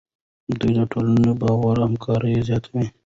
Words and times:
دوی 0.59 0.73
د 0.77 0.81
ټولنې 0.91 1.31
باور 1.41 1.75
او 1.79 1.87
همکاري 1.89 2.31
زیاتوي. 2.49 2.85